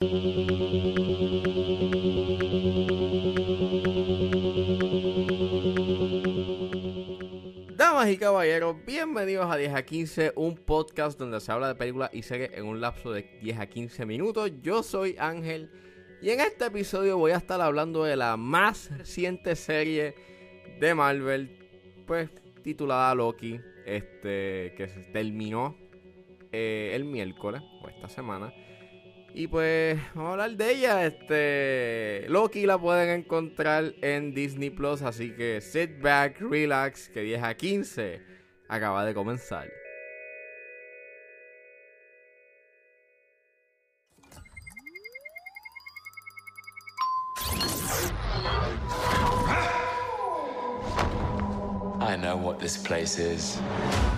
[0.00, 0.14] Damas
[8.08, 12.22] y caballeros, bienvenidos a 10 a 15, un podcast donde se habla de películas y
[12.22, 14.50] series en un lapso de 10 a 15 minutos.
[14.62, 15.70] Yo soy Ángel
[16.22, 20.14] y en este episodio voy a estar hablando de la más reciente serie
[20.80, 21.58] de Marvel,
[22.06, 22.30] pues
[22.62, 25.76] titulada Loki, este que se terminó
[26.52, 28.50] eh, el miércoles o esta semana.
[29.32, 31.06] Y pues vamos a hablar de ella.
[31.06, 37.42] Este Loki la pueden encontrar en Disney Plus, así que sit back, relax, que 10
[37.42, 38.22] a 15
[38.68, 39.79] acaba de comenzar.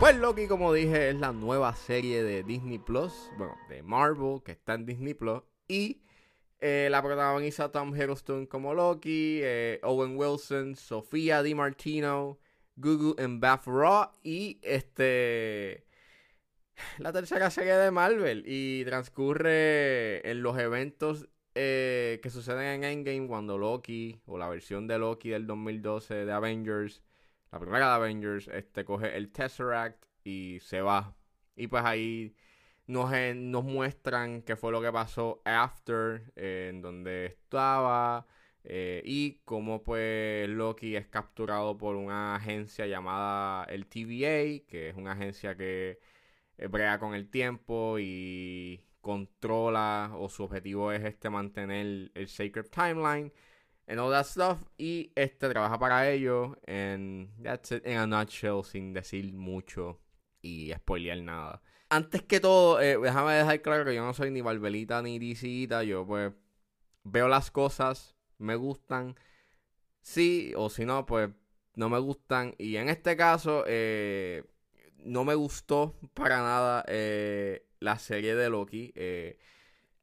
[0.00, 4.50] Pues Loki, como dije, es la nueva serie de Disney Plus, bueno, de Marvel, que
[4.50, 5.42] está en Disney Plus.
[5.68, 6.02] Y
[6.60, 12.40] eh, la protagoniza Tom Hiddleston como Loki, eh, Owen Wilson, Sofía Di Martino,
[12.74, 15.86] Gugu Beth Raw y este.
[16.98, 18.42] La tercera serie de Marvel.
[18.44, 24.88] Y transcurre en los eventos eh, que suceden en Endgame cuando Loki, o la versión
[24.88, 27.00] de Loki del 2012 de Avengers
[27.54, 31.14] la primera de Avengers, este coge el Tesseract y se va.
[31.54, 32.34] Y pues ahí
[32.88, 38.26] nos, nos muestran qué fue lo que pasó after, eh, en donde estaba.
[38.64, 44.96] Eh, y cómo pues Loki es capturado por una agencia llamada el TVA, que es
[44.96, 46.00] una agencia que
[46.58, 52.66] eh, brega con el tiempo y controla o su objetivo es este mantener el Sacred
[52.70, 53.32] Timeline
[53.86, 54.58] and all that stuff.
[54.78, 56.56] Y este trabaja para ellos.
[56.66, 60.00] En that's it in a nutshell, sin decir mucho
[60.42, 61.62] y spoilear nada.
[61.88, 65.84] Antes que todo, eh, déjame dejar claro que yo no soy ni Barbelita ni DCita.
[65.84, 66.32] Yo, pues,
[67.04, 69.16] veo las cosas, me gustan.
[70.00, 71.30] Sí, o si no, pues,
[71.76, 72.54] no me gustan.
[72.58, 74.44] Y en este caso, eh,
[74.98, 78.92] no me gustó para nada eh, la serie de Loki.
[78.96, 79.38] Eh,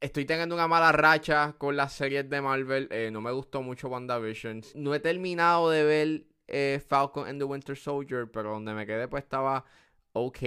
[0.00, 2.88] Estoy teniendo una mala racha con las series de Marvel.
[2.90, 4.62] Eh, no me gustó mucho WandaVision.
[4.74, 9.08] No he terminado de ver eh, Falcon and the Winter Soldier, pero donde me quedé
[9.08, 9.64] pues estaba
[10.12, 10.38] ok,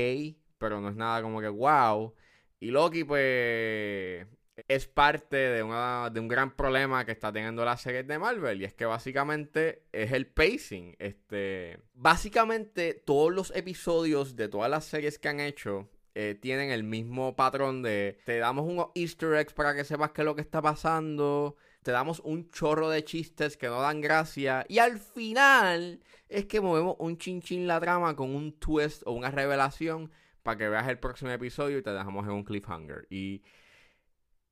[0.60, 2.14] pero no es nada como que wow.
[2.60, 4.28] Y Loki pues
[4.68, 8.62] es parte de, una, de un gran problema que está teniendo las series de Marvel
[8.62, 10.96] y es que básicamente es el pacing.
[11.00, 15.90] Este, básicamente todos los episodios de todas las series que han hecho
[16.22, 20.22] eh, tienen el mismo patrón de te damos unos easter eggs para que sepas qué
[20.22, 24.66] es lo que está pasando, te damos un chorro de chistes que no dan gracia
[24.68, 29.32] y al final es que movemos un chinchín la trama con un twist o una
[29.32, 30.12] revelación
[30.44, 33.08] para que veas el próximo episodio y te dejamos en un cliffhanger.
[33.10, 33.42] Y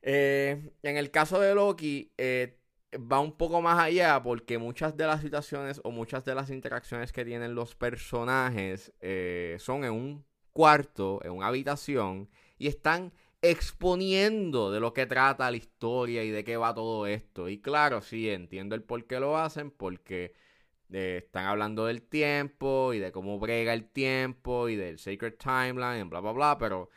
[0.03, 2.61] eh, en el caso de Loki, eh,
[2.95, 7.11] va un poco más allá porque muchas de las situaciones o muchas de las interacciones
[7.11, 8.93] que tienen los personajes
[9.59, 13.13] son en un cuarto, en una habitación, y están
[13.43, 17.47] exponiendo de lo que trata la historia y de qué va todo esto.
[17.47, 20.33] Y claro, sí, entiendo el por qué lo hacen, porque
[20.91, 26.09] eh, están hablando del tiempo y de cómo brega el tiempo y del Sacred Timeline,
[26.09, 26.89] bla, bla, bla, pero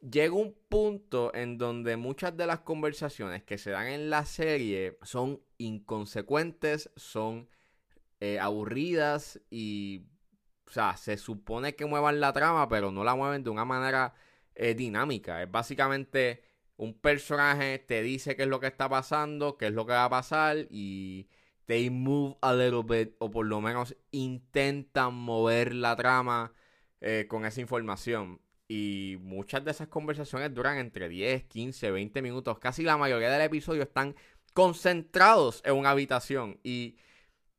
[0.00, 4.98] llega un punto en donde muchas de las conversaciones que se dan en la serie
[5.02, 7.48] son inconsecuentes, son
[8.20, 10.04] eh, aburridas y
[10.70, 14.14] o sea, se supone que muevan la trama, pero no la mueven de una manera
[14.54, 15.42] eh, dinámica.
[15.42, 16.44] Es básicamente
[16.76, 20.04] un personaje te dice qué es lo que está pasando, qué es lo que va
[20.04, 21.28] a pasar y
[21.66, 26.52] they move a little bit o por lo menos intentan mover la trama
[27.00, 28.40] eh, con esa información.
[28.68, 32.60] Y muchas de esas conversaciones duran entre 10, 15, 20 minutos.
[32.60, 34.14] Casi la mayoría del episodio están
[34.54, 36.60] concentrados en una habitación.
[36.62, 36.96] Y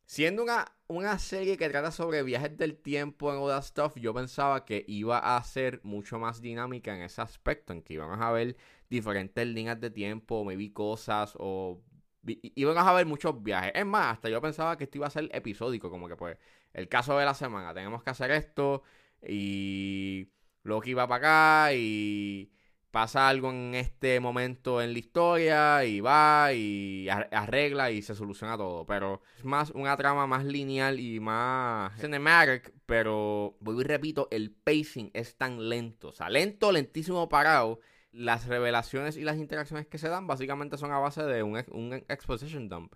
[0.05, 4.65] siendo una una serie que trata sobre viajes del tiempo en all stuff, yo pensaba
[4.65, 8.55] que iba a ser mucho más dinámica en ese aspecto, en que íbamos a ver
[8.89, 11.81] diferentes líneas de tiempo, me vi cosas, o
[12.23, 13.71] íbamos a ver muchos viajes.
[13.75, 16.37] Es más, hasta yo pensaba que esto iba a ser episódico, como que pues,
[16.73, 18.83] el caso de la semana, tenemos que hacer esto,
[19.27, 20.29] y
[20.63, 22.51] Loki va para acá, y
[22.91, 28.57] pasa algo en este momento en la historia y va y arregla y se soluciona
[28.57, 28.85] todo.
[28.85, 32.73] Pero es más una trama más lineal y más cinematic.
[32.85, 36.09] Pero voy y repito, el pacing es tan lento.
[36.09, 37.79] O sea, lento, lentísimo, parado.
[38.11, 41.93] Las revelaciones y las interacciones que se dan básicamente son a base de un, un
[42.09, 42.93] exposition dump.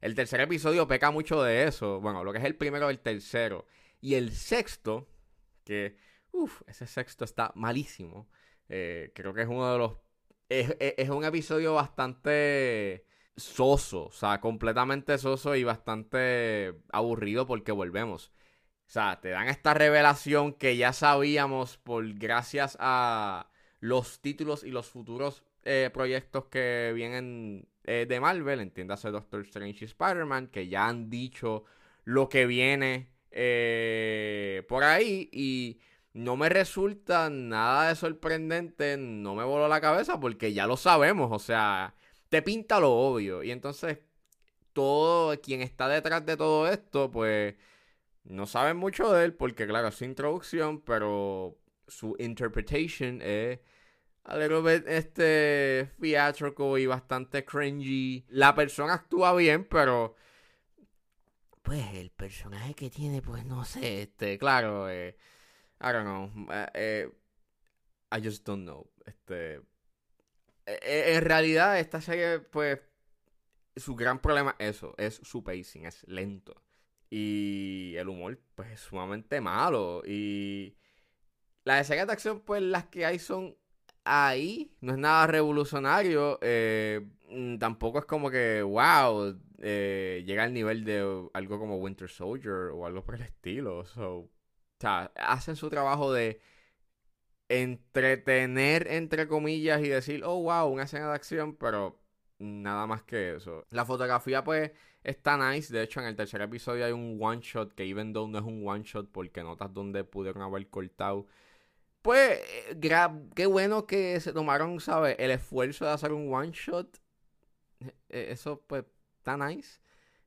[0.00, 2.00] El tercer episodio peca mucho de eso.
[2.00, 3.66] Bueno, lo que es el primero el tercero.
[4.00, 5.08] Y el sexto,
[5.64, 5.96] que,
[6.32, 8.28] uff, ese sexto está malísimo.
[8.68, 9.92] Eh, creo que es uno de los
[10.48, 13.04] es, es un episodio bastante
[13.36, 18.32] soso, o sea, completamente soso y bastante aburrido porque volvemos.
[18.86, 23.50] O sea, te dan esta revelación que ya sabíamos por gracias a
[23.80, 29.84] los títulos y los futuros eh, proyectos que vienen eh, de Marvel, entiéndase Doctor Strange
[29.84, 31.64] y Spider-Man, que ya han dicho
[32.04, 33.10] lo que viene
[34.68, 35.78] por ahí y
[36.12, 41.30] no me resulta nada de sorprendente, no me voló la cabeza porque ya lo sabemos,
[41.32, 41.94] o sea,
[42.28, 43.42] te pinta lo obvio.
[43.42, 43.98] Y entonces,
[44.72, 47.54] todo quien está detrás de todo esto, pues
[48.24, 53.60] no saben mucho de él, porque claro, es su introducción, pero su interpretation es
[54.24, 58.24] a little bit este theatrical y bastante cringy.
[58.28, 60.14] La persona actúa bien, pero
[61.62, 65.16] pues el personaje que tiene, pues no sé, este, claro, eh,
[65.80, 67.08] I don't know, eh, eh,
[68.10, 69.60] I just don't know, este,
[70.68, 72.80] eh, eh, en realidad, esta serie, pues,
[73.76, 76.62] su gran problema es eso, es su pacing, es lento.
[77.10, 80.02] Y el humor, pues, es sumamente malo.
[80.06, 80.76] Y
[81.64, 83.56] las escenas de acción, pues, las que hay son
[84.04, 84.76] ahí.
[84.82, 86.38] No es nada revolucionario.
[86.42, 92.70] Eh, mm, tampoco es como que, wow, llega al nivel de algo como Winter Soldier
[92.74, 93.84] o algo por el estilo.
[94.78, 96.40] O sea, hacen su trabajo de
[97.48, 101.98] entretener, entre comillas, y decir, oh, wow, una escena de acción, pero
[102.38, 103.66] nada más que eso.
[103.70, 104.70] La fotografía, pues,
[105.02, 105.72] está nice.
[105.72, 108.44] De hecho, en el tercer episodio hay un one shot que, even though no es
[108.44, 111.26] un one shot, porque notas donde pudieron haber cortado.
[112.02, 112.40] Pues,
[113.34, 115.16] qué bueno que se tomaron, ¿sabes?
[115.18, 117.00] El esfuerzo de hacer un one shot.
[118.08, 118.84] E-, eso, pues,
[119.18, 119.80] está nice.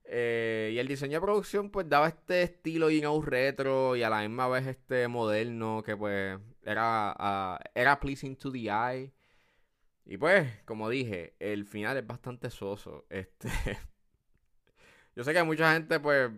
[0.05, 4.09] Eh, y el diseño de producción, pues, daba este estilo y no retro y a
[4.09, 9.13] la misma vez este moderno que, pues, era, ah, era pleasing to the eye.
[10.05, 13.05] Y pues, como dije, el final es bastante soso.
[13.09, 13.49] Este.
[15.15, 16.31] Yo sé que mucha gente, pues.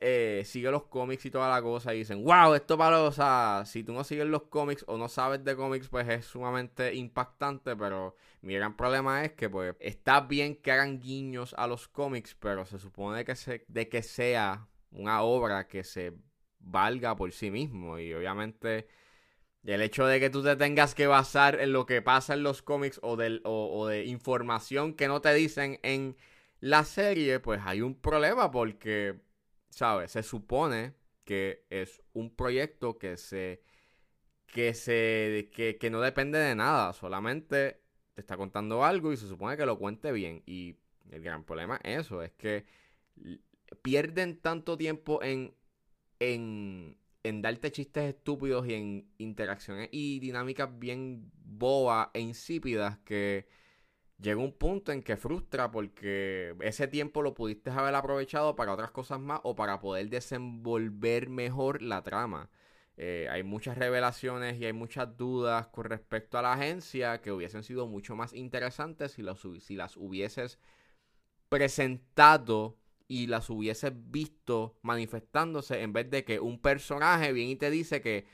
[0.00, 3.12] Eh, sigue los cómics y toda la cosa y dicen, wow, esto para los, o
[3.12, 6.94] sea, si tú no sigues los cómics o no sabes de cómics, pues es sumamente
[6.94, 11.88] impactante, pero mi gran problema es que, pues, está bien que hagan guiños a los
[11.88, 16.14] cómics, pero se supone que, se, de que sea una obra que se
[16.60, 17.98] valga por sí mismo.
[17.98, 18.86] Y obviamente
[19.64, 22.62] el hecho de que tú te tengas que basar en lo que pasa en los
[22.62, 26.16] cómics o, del, o, de información que no te dicen en
[26.60, 29.20] la serie, pues hay un problema porque,
[29.74, 30.12] ¿sabes?
[30.12, 30.94] Se supone
[31.24, 33.62] que es un proyecto que se...
[34.46, 37.80] Que, se, que, que no depende de nada, solamente
[38.14, 40.44] te está contando algo y se supone que lo cuente bien.
[40.46, 40.76] Y
[41.10, 42.64] el gran problema es eso, es que
[43.82, 45.56] pierden tanto tiempo en
[46.32, 46.96] en,
[47.42, 53.46] darte chistes estúpidos y en interacciones y dinámicas bien bobas e insípidas que
[54.18, 58.90] llega un punto en que frustra porque ese tiempo lo pudiste haber aprovechado para otras
[58.90, 62.50] cosas más o para poder desenvolver mejor la trama.
[62.96, 67.64] Eh, hay muchas revelaciones y hay muchas dudas con respecto a la agencia que hubiesen
[67.64, 70.60] sido mucho más interesantes si, las hubieses
[71.48, 72.78] presentado
[73.08, 78.00] y las hubieses visto manifestándose en vez de que un personaje viene y te dice
[78.00, 78.26] que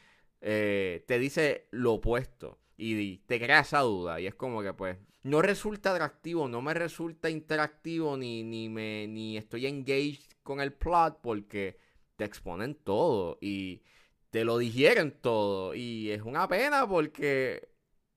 [0.43, 4.97] eh, te dice lo opuesto y te crea esa duda y es como que pues
[5.23, 10.73] no resulta atractivo, no me resulta interactivo ni, ni, me, ni estoy engaged con el
[10.73, 11.79] plot porque
[12.17, 13.83] te exponen todo y
[14.31, 17.69] te lo digieren todo y es una pena porque,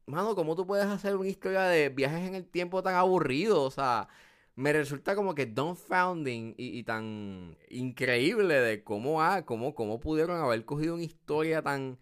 [0.05, 3.63] mano, ¿cómo tú puedes hacer una historia de viajes en el tiempo tan aburrido?
[3.63, 4.08] O sea,
[4.55, 10.39] me resulta como que dumbfounding y, y tan increíble de cómo, ah, cómo, cómo pudieron
[10.41, 11.98] haber cogido una historia tan,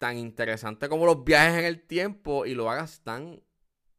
[0.00, 3.42] tan interesante como los viajes en el tiempo y lo hagas tan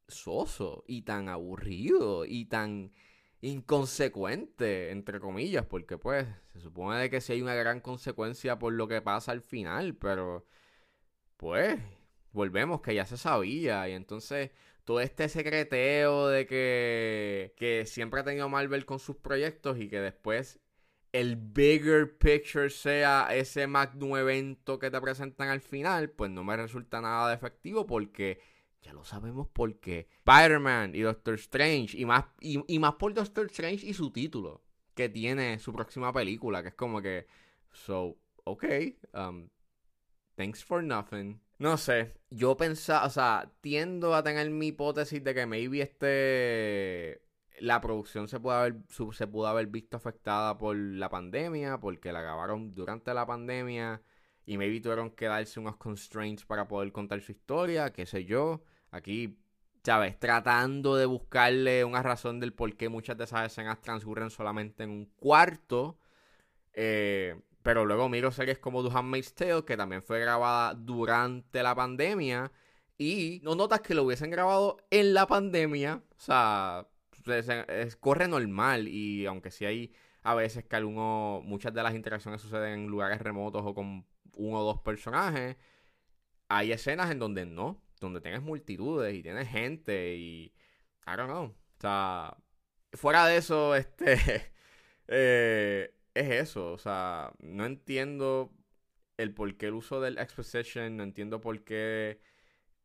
[0.07, 2.91] soso y tan aburrido y tan
[3.41, 8.73] inconsecuente, entre comillas, porque pues se supone de que sí hay una gran consecuencia por
[8.73, 10.47] lo que pasa al final, pero
[11.37, 11.79] pues
[12.31, 14.49] volvemos que ya se sabía y entonces
[14.85, 19.99] todo este secreteo de que, que siempre ha tenido Marvel con sus proyectos y que
[19.99, 20.59] después
[21.11, 26.55] el bigger picture sea ese magno evento que te presentan al final, pues no me
[26.55, 28.39] resulta nada de efectivo porque
[28.81, 33.85] ya lo sabemos porque Spider-Man y Doctor Strange y más, y, más por Doctor Strange
[33.85, 34.63] y su título
[34.95, 37.27] que tiene su próxima película, que es como que,
[37.71, 38.65] so, ok,
[39.13, 39.49] um,
[40.35, 41.41] thanks for nothing.
[41.59, 47.21] No sé, yo pensaba, o sea, tiendo a tener mi hipótesis de que maybe este
[47.61, 48.77] la producción se pudo haber
[49.13, 54.01] se pudo haber visto afectada por la pandemia, porque la grabaron durante la pandemia
[54.45, 58.63] y maybe tuvieron que darse unos constraints para poder contar su historia, qué sé yo.
[58.89, 59.37] Aquí,
[59.83, 60.19] ¿sabes?
[60.19, 64.89] Tratando de buscarle una razón del por qué muchas de esas escenas transcurren solamente en
[64.89, 65.99] un cuarto.
[66.73, 71.75] Eh, pero luego miro series como The Handmaid's Tale, que también fue grabada durante la
[71.75, 72.51] pandemia.
[72.97, 76.03] Y no notas que lo hubiesen grabado en la pandemia.
[76.17, 76.87] O sea,
[77.99, 78.87] corre normal.
[78.87, 83.21] Y aunque sí hay a veces que alguno, muchas de las interacciones suceden en lugares
[83.21, 85.57] remotos o con uno o dos personajes,
[86.49, 87.81] hay escenas en donde no.
[87.99, 90.53] Donde tienes multitudes y tienes gente y...
[91.07, 91.45] I don't know.
[91.45, 92.37] O sea,
[92.93, 94.51] fuera de eso, este...
[95.07, 98.51] eh, es eso, o sea, no entiendo
[99.17, 102.19] el por qué el uso del exposition, no entiendo por qué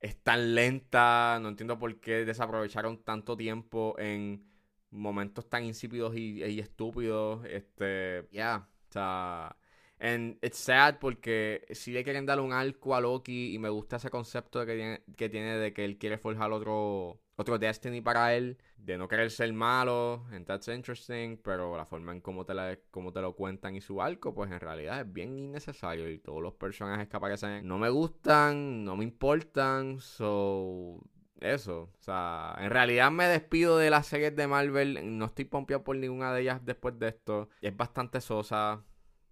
[0.01, 4.45] es tan lenta, no entiendo por qué desaprovecharon tanto tiempo en
[4.91, 9.57] momentos tan insípidos y, estúpidos, este, ya, o sea,
[9.99, 13.97] and it's sad porque si le quieren dar un arco a Loki y me gusta
[13.97, 18.35] ese concepto que tiene, que tiene de que él quiere forjar otro otro Destiny para
[18.35, 22.55] él, de no querer ser malo, and that's interesting, pero la forma en cómo te,
[22.55, 26.19] la, cómo te lo cuentan y su arco, pues en realidad es bien innecesario y
[26.19, 31.01] todos los personajes que aparecen no me gustan, no me importan, so...
[31.39, 35.85] Eso, o sea, en realidad me despido de las series de Marvel, no estoy pompeado
[35.85, 38.83] por ninguna de ellas después de esto, es bastante sosa.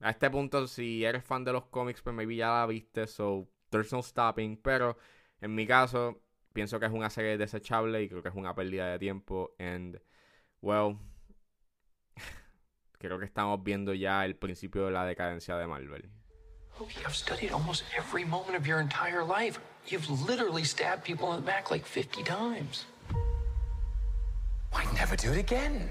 [0.00, 3.48] A este punto, si eres fan de los cómics, pues maybe ya la viste, so
[3.70, 4.98] there's no stopping, pero
[5.40, 6.22] en mi caso,
[6.54, 9.54] pienso que es una serie desechable y creo que es una pérdida de tiempo.
[9.58, 10.00] And,
[10.62, 10.96] well,
[12.98, 16.08] creo que estamos viendo ya el principio de la decadencia de Marvel.
[16.80, 19.60] Loki, I've studied almost every moment of your entire life.
[19.86, 22.86] You've literally stabbed people in the back like 50 times.
[24.70, 25.90] Why never do it again?